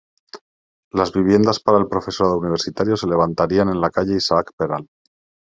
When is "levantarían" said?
3.05-3.69